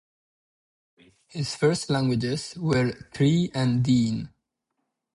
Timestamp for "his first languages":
1.27-2.55